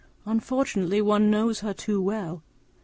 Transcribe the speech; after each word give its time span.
Unfortunately, 0.25 0.99
one 0.99 1.29
knows 1.29 1.59
her 1.59 1.75
too 1.75 2.01
well. 2.01 2.41